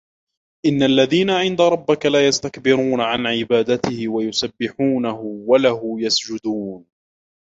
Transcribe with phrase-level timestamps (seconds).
[0.65, 6.85] إن الذين عند ربك لا يستكبرون عن عبادته ويسبحونه وله يسجدون